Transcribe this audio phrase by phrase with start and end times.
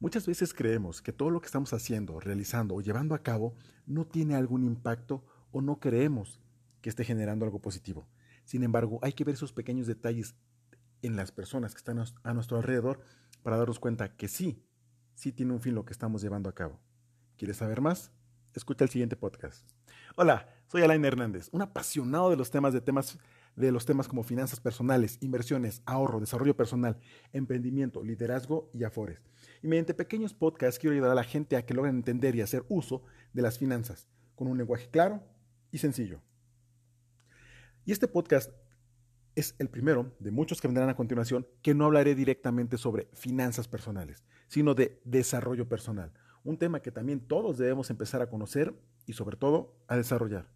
[0.00, 4.06] Muchas veces creemos que todo lo que estamos haciendo, realizando o llevando a cabo no
[4.06, 5.22] tiene algún impacto
[5.52, 6.40] o no creemos
[6.80, 8.08] que esté generando algo positivo.
[8.46, 10.34] Sin embargo, hay que ver esos pequeños detalles
[11.02, 13.02] en las personas que están a nuestro alrededor
[13.42, 14.64] para darnos cuenta que sí,
[15.14, 16.80] sí tiene un fin lo que estamos llevando a cabo.
[17.36, 18.10] ¿Quieres saber más?
[18.54, 19.68] Escucha el siguiente podcast.
[20.16, 23.18] Hola, soy Alain Hernández, un apasionado de los temas de temas
[23.56, 26.98] de los temas como finanzas personales, inversiones, ahorro, desarrollo personal,
[27.32, 29.20] emprendimiento, liderazgo y afores.
[29.62, 32.64] Y mediante pequeños podcasts quiero ayudar a la gente a que logren entender y hacer
[32.68, 35.22] uso de las finanzas con un lenguaje claro
[35.70, 36.20] y sencillo.
[37.84, 38.50] Y este podcast
[39.34, 43.68] es el primero de muchos que vendrán a continuación que no hablaré directamente sobre finanzas
[43.68, 46.12] personales, sino de desarrollo personal,
[46.44, 48.74] un tema que también todos debemos empezar a conocer
[49.06, 50.48] y sobre todo a desarrollar.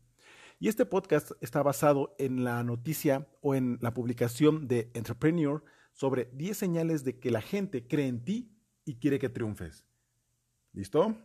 [0.64, 6.30] Y este podcast está basado en la noticia o en la publicación de Entrepreneur sobre
[6.32, 8.56] 10 señales de que la gente cree en ti
[8.87, 9.84] y quiere que triunfes.
[10.73, 11.16] ¿Listo?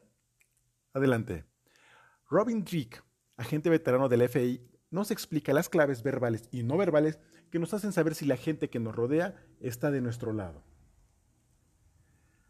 [0.92, 1.46] Adelante.
[2.30, 3.00] Robin Drake,
[3.38, 7.18] agente veterano del FI, nos explica las claves verbales y no verbales
[7.50, 10.66] que nos hacen saber si la gente que nos rodea está de nuestro lado.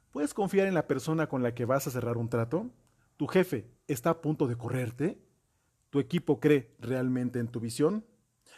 [0.10, 2.72] ¿Puedes confiar en la persona con la que vas a cerrar un trato?
[3.16, 5.29] ¿Tu jefe está a punto de correrte?
[5.90, 8.06] ¿Tu equipo cree realmente en tu visión?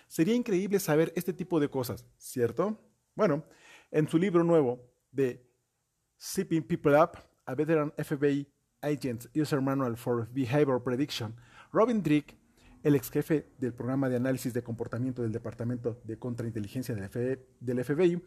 [0.08, 2.80] Sería increíble saber este tipo de cosas, ¿cierto?
[3.16, 3.46] Bueno,
[3.92, 5.50] en su libro nuevo de
[6.18, 7.12] Sipping People Up,
[7.46, 8.48] a Veteran FBI
[8.82, 11.36] Agent User Manual for Behavior Prediction,
[11.72, 12.38] Robin Drake,
[12.84, 18.22] el ex jefe del programa de análisis de comportamiento del Departamento de Contrainteligencia del FBI,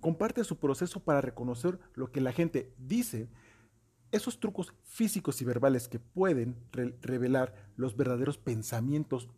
[0.00, 3.28] comparte su proceso para reconocer lo que la gente dice
[4.12, 6.56] esos trucos físicos y verbales que pueden
[7.00, 9.28] revelar los verdaderos pensamientos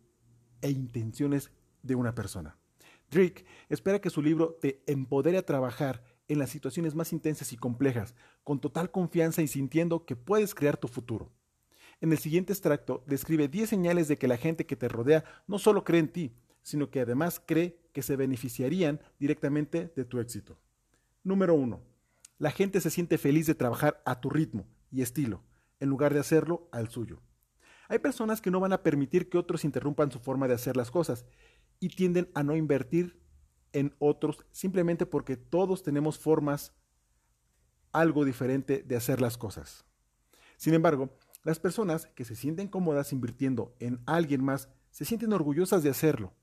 [0.61, 2.57] e intenciones de una persona.
[3.11, 7.57] Drake espera que su libro te empodere a trabajar en las situaciones más intensas y
[7.57, 11.31] complejas, con total confianza y sintiendo que puedes crear tu futuro.
[12.01, 15.59] En el siguiente extracto describe 10 señales de que la gente que te rodea no
[15.59, 20.57] solo cree en ti, sino que además cree que se beneficiarían directamente de tu éxito.
[21.23, 21.92] Número 1
[22.43, 25.45] la gente se siente feliz de trabajar a tu ritmo y estilo,
[25.79, 27.21] en lugar de hacerlo al suyo.
[27.87, 30.91] Hay personas que no van a permitir que otros interrumpan su forma de hacer las
[30.91, 31.25] cosas
[31.79, 33.17] y tienden a no invertir
[33.71, 36.73] en otros simplemente porque todos tenemos formas
[37.93, 39.85] algo diferente de hacer las cosas.
[40.57, 41.15] Sin embargo,
[41.45, 46.33] las personas que se sienten cómodas invirtiendo en alguien más se sienten orgullosas de hacerlo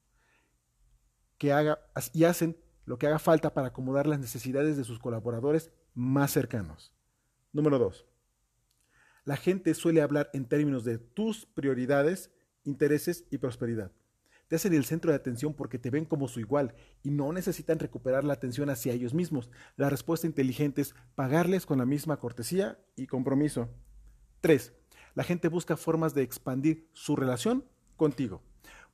[1.37, 1.79] que haga,
[2.15, 2.57] y hacen
[2.87, 6.93] lo que haga falta para acomodar las necesidades de sus colaboradores más cercanos.
[7.53, 8.07] Número 2.
[9.25, 12.31] La gente suele hablar en términos de tus prioridades,
[12.65, 13.93] intereses y prosperidad.
[14.49, 16.75] Te hacen el centro de atención porque te ven como su igual
[17.05, 19.49] y no necesitan recuperar la atención hacia ellos mismos.
[19.77, 23.69] La respuesta inteligente es pagarles con la misma cortesía y compromiso.
[24.41, 24.73] 3.
[25.15, 27.65] La gente busca formas de expandir su relación
[27.97, 28.43] contigo.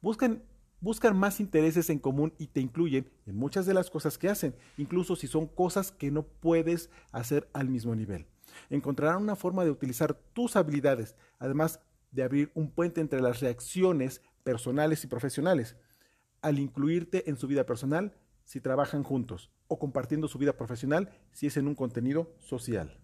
[0.03, 0.43] Buscan
[0.87, 4.55] buscan más intereses en común y te incluyen en muchas de las cosas que hacen,
[4.77, 8.29] incluso si son cosas que no puedes hacer al mismo nivel.
[8.71, 11.81] Encontrarán una forma de utilizar tus habilidades, además
[12.13, 15.77] de abrir un puente entre las reacciones personales y profesionales,
[16.41, 18.15] al incluirte en su vida personal
[18.45, 23.01] si trabajan juntos o compartiendo su vida profesional si es en un contenido social.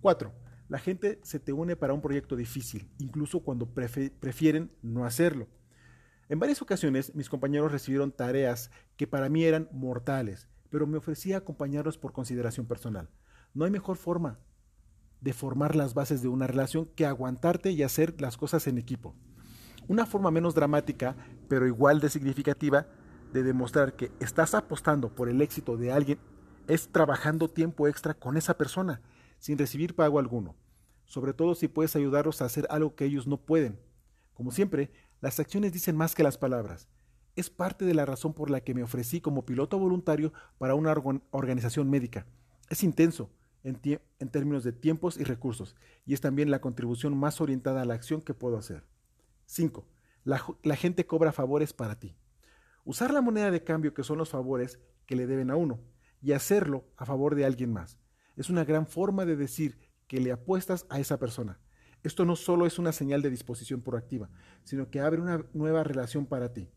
[0.00, 0.32] 4.
[0.68, 5.48] La gente se te une para un proyecto difícil, incluso cuando prefieren no hacerlo.
[6.28, 11.36] En varias ocasiones mis compañeros recibieron tareas que para mí eran mortales, pero me ofrecía
[11.36, 13.10] acompañarlos por consideración personal.
[13.52, 14.38] No hay mejor forma
[15.20, 19.14] de formar las bases de una relación que aguantarte y hacer las cosas en equipo.
[19.86, 21.14] Una forma menos dramática,
[21.48, 22.86] pero igual de significativa,
[23.32, 26.18] de demostrar que estás apostando por el éxito de alguien
[26.68, 29.02] es trabajando tiempo extra con esa persona,
[29.38, 30.56] sin recibir pago alguno,
[31.04, 33.78] sobre todo si puedes ayudarlos a hacer algo que ellos no pueden.
[34.32, 34.90] Como siempre,
[35.24, 36.86] las acciones dicen más que las palabras.
[37.34, 40.92] Es parte de la razón por la que me ofrecí como piloto voluntario para una
[41.30, 42.26] organización médica.
[42.68, 43.30] Es intenso
[43.62, 43.80] en,
[44.30, 48.20] términos de tiempos y recursos y es también la contribución más orientada a la acción
[48.20, 48.84] que puedo hacer.
[49.46, 49.88] 5.
[50.24, 52.14] La, la gente cobra favores para ti.
[52.84, 55.80] Usar la moneda de cambio que son los favores que le deben a uno
[56.20, 57.96] y hacerlo a favor de alguien más.
[58.36, 61.60] Es una gran forma de decir que le apuestas a esa persona.
[62.04, 64.28] Esto no solo es una señal de disposición proactiva,
[64.62, 66.68] sino que abre una nueva relación para ti,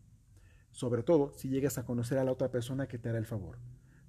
[0.71, 3.57] sobre todo si llegas a conocer a la otra persona que te hará el favor.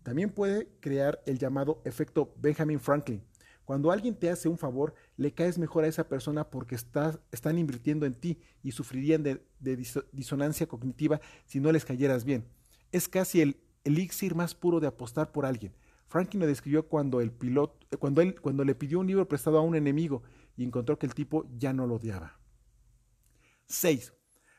[0.05, 3.25] También puede crear el llamado efecto Benjamin Franklin.
[3.65, 8.06] Cuando alguien te hace un favor, le caes mejor a esa persona porque están invirtiendo
[8.06, 9.43] en ti y sufrirían de,
[10.12, 12.47] disonancia cognitiva si no les cayeras bien.
[12.93, 15.75] Es casi el elixir más puro de apostar por alguien.
[16.06, 19.59] Franklin lo describió cuando, el piloto, eh, cuando, él, cuando le pidió un libro prestado
[19.59, 20.23] a un enemigo
[20.58, 22.38] y encontró que el tipo ya no lo odiaba.
[23.66, 24.12] 6.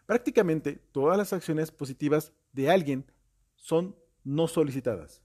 [0.05, 3.05] Prácticamente todas las acciones positivas de alguien
[3.57, 5.21] son no solicitadas.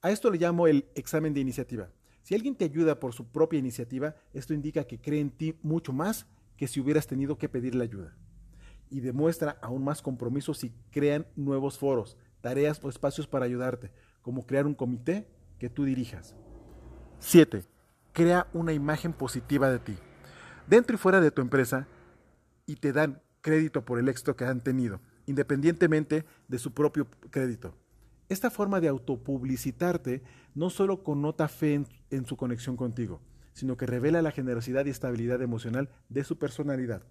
[0.00, 1.92] A esto le llamo el examen de iniciativa.
[2.22, 5.92] Si alguien te ayuda por su propia iniciativa, esto indica que cree en ti mucho
[5.92, 6.26] más
[6.56, 8.16] que si hubieras tenido que pedirle ayuda.
[8.88, 13.92] Y demuestra aún más compromiso si crean nuevos foros, tareas o espacios para ayudarte,
[14.22, 16.34] como crear un comité que tú dirijas.
[17.18, 17.64] 7.
[18.20, 19.96] Crea una imagen positiva de ti.
[20.66, 21.88] Dentro y fuera de tu empresa
[22.66, 27.74] y te dan crédito por el éxito que han tenido, independientemente de su propio crédito.
[28.28, 30.22] Esta forma de autopublicitarte
[30.54, 33.22] no solo connota fe en, su conexión contigo,
[33.54, 37.02] sino que revela la generosidad y estabilidad emocional de su personalidad.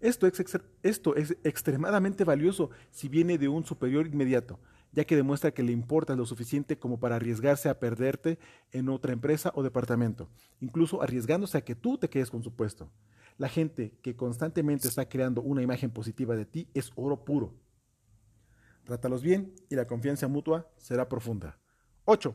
[0.00, 4.60] Esto es, extremadamente valioso si viene de un superior inmediato,
[4.96, 8.38] ya que demuestra que le importa lo suficiente como para arriesgarse a perderte
[8.72, 12.90] en otra empresa o departamento, incluso arriesgándose a que tú te quedes con su puesto.
[13.36, 17.52] La gente que constantemente está creando una imagen positiva de ti es oro puro.
[18.84, 21.58] Trátalos bien y la confianza mutua será profunda.
[22.06, 22.34] 8.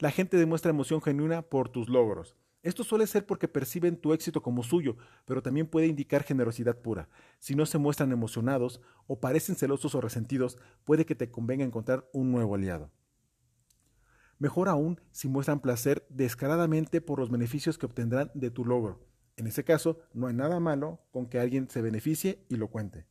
[0.00, 2.34] La gente demuestra emoción genuina por tus logros.
[2.68, 7.08] Esto suele ser porque perciben tu éxito como suyo, pero también puede indicar generosidad pura.
[7.38, 12.06] Si no se muestran emocionados o parecen celosos o resentidos, puede que te convenga encontrar
[12.12, 12.90] un nuevo aliado.
[14.38, 19.00] Mejor aún si muestran placer descaradamente por los beneficios que obtendrán de tu logro.
[19.38, 23.06] En ese caso, no hay nada malo con que alguien se beneficie y lo cuente.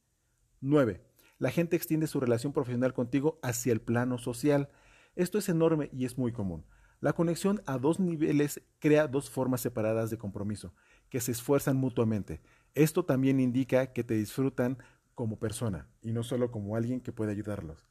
[0.62, 1.04] 9.
[1.39, 4.69] La gente extiende su relación profesional contigo hacia el plano social.
[5.15, 6.63] Esto es enorme y es muy común.
[7.00, 10.74] La conexión a dos niveles crea dos formas separadas de compromiso,
[11.10, 12.42] que se esfuerzan mutuamente.
[12.74, 14.80] Esto también indica que te disfrutan
[15.14, 17.88] como persona y no solo como alguien que puede ayudarlos.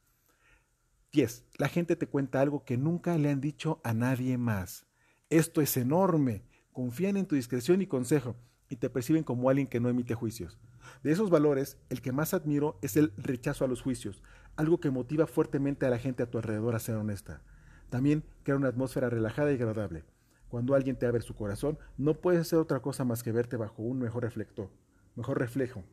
[1.13, 1.45] 10.
[1.57, 4.85] La gente te cuenta algo que nunca le han dicho a nadie más.
[5.29, 6.43] Esto es enorme.
[6.73, 8.35] Confían en tu discreción y consejo
[8.69, 10.59] y te perciben como alguien que no emite juicios.
[11.03, 14.21] De esos valores, el que más admiro es el rechazo a los juicios,
[14.55, 17.41] algo que motiva fuertemente a la gente a tu alrededor a ser honesta.
[17.89, 20.03] También crea una atmósfera relajada y agradable.
[20.49, 23.83] Cuando alguien te abre su corazón, no puedes hacer otra cosa más que verte bajo
[23.83, 24.69] un mejor reflector,
[25.15, 25.83] mejor reflejo.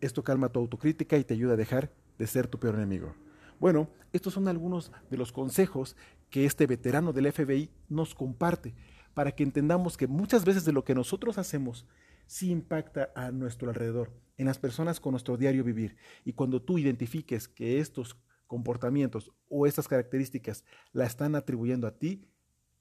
[0.00, 3.14] Esto calma tu autocrítica y te ayuda a dejar de ser tu peor enemigo.
[3.60, 5.96] Bueno, estos son algunos de los consejos
[6.28, 8.74] que este veterano del FBI nos comparte
[9.14, 11.86] para que entendamos que muchas veces de lo que nosotros hacemos
[12.26, 15.96] sí impacta a nuestro alrededor, en las personas con nuestro diario vivir.
[16.24, 22.28] Y cuando tú identifiques que estos comportamientos o estas características la están atribuyendo a ti,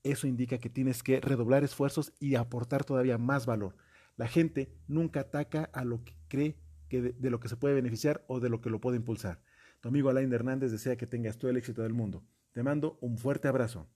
[0.03, 3.75] eso indica que tienes que redoblar esfuerzos y aportar todavía más valor.
[4.17, 6.57] La gente nunca ataca a lo que cree
[6.89, 9.41] que de, de, lo que se puede beneficiar o de lo que lo puede impulsar.
[9.79, 12.23] Tu amigo Alain Hernández desea que tengas todo el éxito del mundo.
[12.51, 13.89] Te mando un fuerte abrazo.